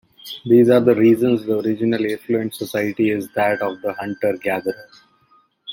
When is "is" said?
3.11-3.29